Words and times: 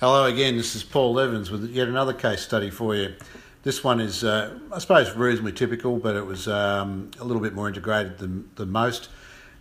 Hello 0.00 0.26
again, 0.26 0.56
this 0.56 0.76
is 0.76 0.84
Paul 0.84 1.18
Evans 1.18 1.50
with 1.50 1.68
yet 1.72 1.88
another 1.88 2.12
case 2.12 2.40
study 2.40 2.70
for 2.70 2.94
you. 2.94 3.16
This 3.64 3.82
one 3.82 3.98
is, 3.98 4.22
uh, 4.22 4.56
I 4.72 4.78
suppose, 4.78 5.10
reasonably 5.16 5.50
typical, 5.50 5.96
but 5.96 6.14
it 6.14 6.24
was 6.24 6.46
um, 6.46 7.10
a 7.18 7.24
little 7.24 7.42
bit 7.42 7.52
more 7.52 7.66
integrated 7.66 8.18
than, 8.18 8.48
than 8.54 8.70
most 8.70 9.08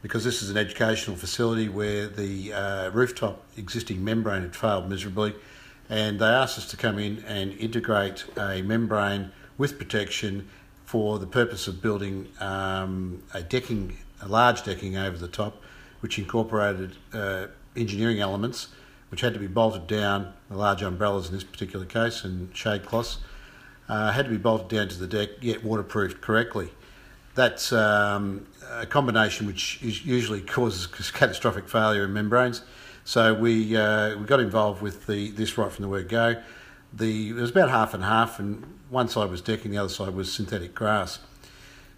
because 0.04 0.24
this 0.24 0.44
is 0.44 0.52
an 0.52 0.58
educational 0.58 1.18
facility 1.18 1.70
where 1.70 2.08
the 2.08 2.54
uh, 2.54 2.90
rooftop 2.92 3.44
existing 3.58 4.04
membrane 4.04 4.44
had 4.44 4.56
failed 4.56 4.88
miserably, 4.88 5.34
and 5.90 6.20
they 6.20 6.28
asked 6.28 6.60
us 6.60 6.70
to 6.70 6.78
come 6.78 7.00
in 7.00 7.24
and 7.26 7.54
integrate 7.54 8.24
a 8.38 8.62
membrane 8.62 9.32
with 9.58 9.80
protection 9.80 10.48
for 10.86 11.18
the 11.18 11.26
purpose 11.26 11.68
of 11.68 11.82
building 11.82 12.28
um, 12.40 13.24
a 13.34 13.42
decking, 13.42 13.98
a 14.22 14.28
large 14.28 14.64
decking 14.64 14.98
over 14.98 15.18
the 15.18 15.28
top, 15.28 15.64
which 16.02 16.20
incorporated 16.20 16.96
uh, 17.12 17.48
engineering 17.76 18.20
elements 18.20 18.68
which 19.10 19.22
had 19.22 19.34
to 19.34 19.40
be 19.40 19.48
bolted 19.48 19.88
down, 19.88 20.34
the 20.50 20.58
large 20.58 20.82
umbrellas 20.82 21.28
in 21.28 21.34
this 21.34 21.44
particular 21.44 21.86
case, 21.86 22.24
and 22.24 22.56
shade 22.56 22.86
cloths, 22.86 23.20
uh, 23.90 24.12
had 24.12 24.26
to 24.26 24.32
be 24.32 24.38
bolted 24.38 24.68
down 24.68 24.88
to 24.90 24.98
the 24.98 25.08
deck, 25.08 25.30
yet 25.42 25.64
waterproofed 25.64 26.22
correctly. 26.22 26.70
That's 27.36 27.72
um, 27.72 28.48
a 28.72 28.86
combination 28.86 29.48
which 29.48 29.82
usually 29.82 30.42
causes 30.42 30.88
catastrophic 31.12 31.70
failure 31.70 32.06
in 32.06 32.14
membranes. 32.14 32.64
So 33.06 33.34
we 33.34 33.78
uh, 33.78 34.18
we 34.18 34.26
got 34.26 34.42
involved 34.42 34.82
with 34.82 35.08
the 35.08 35.32
this 35.32 35.58
right 35.58 35.72
from 35.72 35.84
the 35.84 35.90
word 35.90 36.10
go. 36.10 36.42
The 36.92 37.30
it 37.30 37.34
was 37.34 37.52
about 37.52 37.70
half 37.70 37.94
and 37.94 38.04
half, 38.04 38.40
and 38.40 38.66
one 38.90 39.08
side 39.08 39.30
was 39.30 39.42
decking, 39.42 39.72
the 39.72 39.78
other 39.78 39.90
side 39.90 40.14
was 40.14 40.32
synthetic 40.34 40.76
grass. 40.76 41.20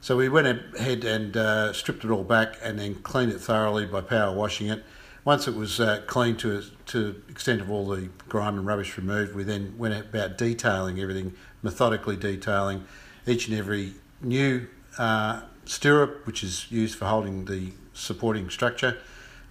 So 0.02 0.16
we 0.16 0.30
went 0.30 0.48
ahead 0.76 1.03
and 1.03 1.36
uh, 1.36 1.73
stripped 1.73 2.05
it 2.05 2.12
all 2.12 2.23
back, 2.23 2.58
and 2.62 2.78
then 2.78 2.95
cleaned 2.95 3.31
it 3.31 3.39
thoroughly 3.39 3.86
by 3.86 4.02
power 4.02 4.36
washing 4.36 4.67
it 4.67 4.84
once 5.26 5.48
it 5.48 5.55
was 5.55 5.80
uh, 5.80 6.02
cleaned 6.08 6.40
to 6.40 6.64
to 6.88 7.22
extent 7.30 7.62
of 7.62 7.70
all 7.70 7.88
the 7.88 8.09
grime 8.28 8.58
and 8.58 8.66
rubbish 8.66 8.98
removed, 8.98 9.36
we 9.36 9.44
then 9.44 9.76
went 9.78 9.94
about 9.94 10.38
detailing 10.38 11.00
everything, 11.00 11.34
methodically 11.62 12.16
detailing 12.16 12.86
each 13.28 13.47
and 13.47 13.58
every 13.58 13.94
new 14.22 14.67
uh, 14.97 15.42
stirrup, 15.66 16.25
which 16.25 16.44
is 16.44 16.72
used 16.72 16.97
for 16.97 17.06
holding 17.06 17.45
the 17.45 17.72
supporting 17.94 18.50
structure 18.50 18.97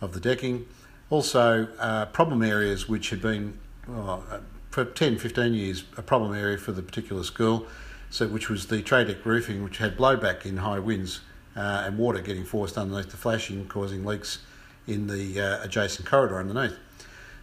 of 0.01 0.13
the 0.15 0.21
decking. 0.21 0.67
Also, 1.11 1.69
uh, 1.79 2.07
problem 2.07 2.43
areas 2.43 2.89
which 2.89 3.11
had 3.11 3.23
been 3.23 3.59
oh, 3.89 4.23
for 4.71 4.85
10, 4.85 5.19
15 5.19 5.55
years 5.55 5.85
a 5.97 6.03
problem 6.03 6.35
area 6.35 6.59
for 6.59 6.73
the 6.73 6.83
particular 6.83 7.23
school, 7.23 7.67
so 8.11 8.27
which 8.29 8.49
was 8.49 8.67
the 8.67 8.83
tray 8.83 9.05
deck 9.05 9.25
roofing, 9.25 9.65
which 9.65 9.79
had 9.79 9.97
blowback 9.97 10.45
in 10.45 10.59
high 10.59 10.79
winds 10.79 11.21
uh, 11.57 11.85
and 11.87 11.99
water 11.99 12.21
getting 12.21 12.45
forced 12.45 12.77
underneath 12.77 13.11
the 13.11 13.17
flashing, 13.17 13.67
causing 13.67 14.05
leaks 14.05 14.41
in 14.89 15.07
the 15.07 15.41
uh, 15.41 15.63
adjacent 15.63 16.09
corridor 16.09 16.39
underneath. 16.39 16.77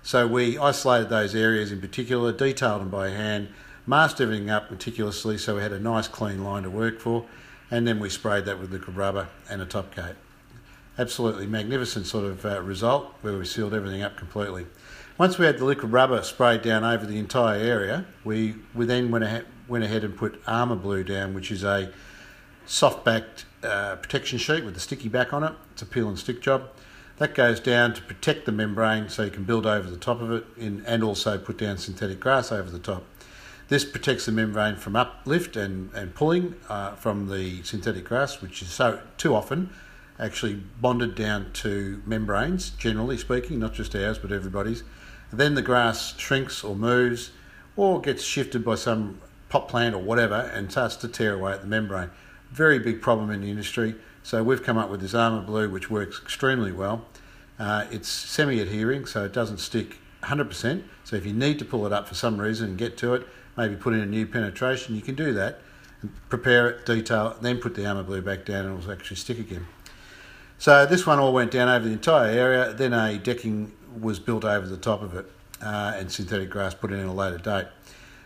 So 0.03 0.27
we 0.27 0.57
isolated 0.57 1.09
those 1.09 1.33
areas 1.33 1.71
in 1.71 1.79
particular, 1.79 2.31
detailed 2.31 2.81
them 2.81 2.89
by 2.89 3.09
hand, 3.09 3.49
masked 3.87 4.19
everything 4.19 4.49
up 4.49 4.69
meticulously 4.69 5.37
so 5.37 5.55
we 5.55 5.61
had 5.61 5.71
a 5.71 5.79
nice 5.79 6.07
clean 6.07 6.43
line 6.43 6.63
to 6.63 6.69
work 6.69 6.99
for, 6.99 7.25
and 7.71 7.87
then 7.87 7.99
we 7.99 8.09
sprayed 8.09 8.45
that 8.45 8.59
with 8.59 8.71
liquid 8.71 8.95
rubber 8.95 9.29
and 9.49 9.61
a 9.61 9.65
top 9.65 9.95
coat. 9.95 10.15
Absolutely 10.97 11.45
magnificent 11.45 12.07
sort 12.07 12.25
of 12.25 12.45
uh, 12.45 12.61
result 12.61 13.13
where 13.21 13.37
we 13.37 13.45
sealed 13.45 13.73
everything 13.73 14.01
up 14.01 14.17
completely. 14.17 14.65
Once 15.17 15.37
we 15.37 15.45
had 15.45 15.57
the 15.57 15.65
liquid 15.65 15.91
rubber 15.91 16.21
sprayed 16.23 16.61
down 16.61 16.83
over 16.83 17.05
the 17.05 17.17
entire 17.17 17.59
area, 17.59 18.05
we, 18.23 18.55
we 18.73 18.85
then 18.85 19.11
went 19.11 19.23
ahead, 19.23 19.45
went 19.67 19.83
ahead 19.83 20.03
and 20.03 20.15
put 20.15 20.41
Armour 20.45 20.75
Blue 20.75 21.03
down, 21.03 21.33
which 21.33 21.51
is 21.51 21.63
a 21.63 21.91
soft 22.65 23.05
backed 23.05 23.45
uh, 23.63 23.95
protection 23.95 24.37
sheet 24.37 24.63
with 24.63 24.75
a 24.77 24.79
sticky 24.79 25.09
back 25.09 25.33
on 25.33 25.43
it. 25.43 25.53
It's 25.71 25.81
a 25.81 25.85
peel 25.85 26.07
and 26.07 26.19
stick 26.19 26.41
job. 26.41 26.69
That 27.17 27.33
goes 27.33 27.61
down 27.61 27.93
to 27.93 28.01
protect 28.01 28.45
the 28.45 28.51
membrane 28.51 29.07
so 29.07 29.23
you 29.23 29.31
can 29.31 29.45
build 29.45 29.65
over 29.65 29.89
the 29.89 29.97
top 29.97 30.21
of 30.21 30.31
it 30.31 30.45
in, 30.57 30.83
and 30.85 31.01
also 31.01 31.37
put 31.37 31.57
down 31.57 31.77
synthetic 31.77 32.19
grass 32.19 32.51
over 32.51 32.69
the 32.69 32.79
top. 32.79 33.03
This 33.67 33.85
protects 33.85 34.25
the 34.25 34.31
membrane 34.31 34.75
from 34.75 34.95
uplift 34.95 35.55
and, 35.55 35.91
and 35.93 36.13
pulling 36.13 36.55
uh, 36.69 36.95
from 36.95 37.29
the 37.29 37.63
synthetic 37.63 38.03
grass, 38.03 38.41
which 38.41 38.61
is 38.61 38.69
so 38.69 39.01
too 39.17 39.33
often 39.33 39.69
actually 40.19 40.55
bonded 40.79 41.15
down 41.15 41.51
to 41.51 42.01
membranes, 42.05 42.69
generally 42.71 43.17
speaking, 43.17 43.59
not 43.59 43.73
just 43.73 43.95
ours 43.95 44.17
but 44.17 44.31
everybody's. 44.31 44.83
And 45.31 45.39
then 45.39 45.55
the 45.55 45.61
grass 45.61 46.17
shrinks 46.17 46.63
or 46.63 46.75
moves 46.75 47.31
or 47.75 48.01
gets 48.01 48.23
shifted 48.23 48.63
by 48.63 48.75
some 48.75 49.19
pot 49.49 49.67
plant 49.67 49.95
or 49.95 50.01
whatever 50.01 50.51
and 50.53 50.71
starts 50.71 50.95
to 50.97 51.07
tear 51.07 51.33
away 51.33 51.53
at 51.53 51.61
the 51.61 51.67
membrane. 51.67 52.11
Very 52.51 52.79
big 52.79 53.01
problem 53.01 53.29
in 53.31 53.41
the 53.41 53.49
industry. 53.49 53.95
So 54.25 54.41
we've 54.41 54.63
come 54.63 54.79
up 54.79 54.89
with 54.89 55.01
this 55.01 55.13
Armour 55.13 55.43
Blue, 55.43 55.69
which 55.69 55.91
works 55.91 56.19
extremely 56.19 56.71
well. 56.71 57.05
Uh, 57.59 57.85
it's 57.91 58.09
semi-adhering, 58.09 59.05
so 59.05 59.23
it 59.23 59.33
doesn't 59.33 59.59
stick 59.59 59.99
100%. 60.23 60.81
So 61.03 61.15
if 61.15 61.27
you 61.27 61.31
need 61.31 61.59
to 61.59 61.65
pull 61.65 61.85
it 61.85 61.93
up 61.93 62.07
for 62.07 62.15
some 62.15 62.41
reason 62.41 62.69
and 62.69 62.75
get 62.75 62.97
to 62.97 63.13
it, 63.13 63.27
maybe 63.55 63.75
put 63.75 63.93
in 63.93 63.99
a 63.99 64.05
new 64.07 64.25
penetration, 64.25 64.95
you 64.95 65.03
can 65.03 65.13
do 65.13 65.31
that. 65.33 65.61
Prepare 66.27 66.69
it, 66.69 66.87
detail, 66.87 67.37
then 67.39 67.59
put 67.59 67.75
the 67.75 67.85
Armour 67.85 68.01
Blue 68.01 68.23
back 68.23 68.45
down 68.45 68.65
and 68.65 68.79
it'll 68.79 68.91
actually 68.91 69.17
stick 69.17 69.37
again. 69.37 69.67
So 70.57 70.87
this 70.87 71.05
one 71.05 71.19
all 71.19 71.31
went 71.31 71.51
down 71.51 71.69
over 71.69 71.85
the 71.85 71.93
entire 71.93 72.31
area. 72.31 72.73
Then 72.73 72.93
a 72.93 73.19
decking 73.19 73.73
was 74.01 74.17
built 74.17 74.43
over 74.43 74.65
the 74.65 74.75
top 74.75 75.03
of 75.03 75.15
it 75.15 75.31
uh, 75.61 75.93
and 75.97 76.11
synthetic 76.11 76.49
grass 76.49 76.73
put 76.73 76.91
in 76.91 76.99
at 76.99 77.05
a 77.05 77.11
later 77.11 77.37
date. 77.37 77.67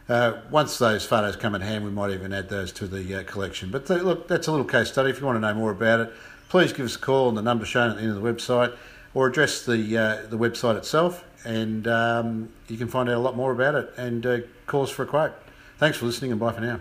Uh, 0.09 0.42
once 0.50 0.80
those 0.80 1.06
photos 1.06 1.36
come 1.36 1.53
in 1.53 1.62
hand, 1.62 1.86
we 1.86 1.92
might 1.92 2.09
even 2.09 2.34
add 2.34 2.50
those 2.50 2.72
to 2.72 2.88
the 2.88 3.20
uh, 3.20 3.24
collection. 3.24 3.70
But 3.70 3.86
th- 3.86 4.02
look, 4.02 4.28
that's 4.28 4.47
a 4.47 4.52
little 4.52 4.66
case 4.66 4.90
study. 4.90 5.12
If 5.12 5.20
you 5.20 5.25
want 5.28 5.36
to 5.36 5.40
know 5.40 5.53
more 5.53 5.72
about 5.72 6.00
it, 6.00 6.12
please 6.50 6.74
give 6.74 6.88
us 6.88 6.96
a 6.96 7.00
call 7.00 7.28
on 7.28 7.36
the 7.36 7.44
number 7.44 7.64
shown 7.64 7.92
at 7.92 7.97
the 7.97 8.02
end 8.02 8.18
of 8.18 8.22
the 8.22 8.34
website, 8.34 8.75
or 9.14 9.28
address 9.28 9.64
the 9.66 9.98
uh, 9.98 10.28
the 10.28 10.38
website 10.38 10.78
itself, 10.78 11.24
and 11.46 11.88
um, 11.88 12.50
you 12.68 12.78
can 12.78 12.88
find 12.88 13.08
out 13.08 13.16
a 13.16 13.19
lot 13.19 13.36
more 13.36 13.52
about 13.52 13.75
it 13.75 13.94
and 13.98 14.25
uh, 14.25 14.40
call 14.66 14.81
us 14.81 14.90
for 14.90 15.03
a 15.03 15.08
quote. 15.08 15.34
Thanks 15.78 15.98
for 15.98 16.08
listening, 16.08 16.31
and 16.31 16.40
bye 16.40 16.53
for 16.53 16.62
now. 16.62 16.80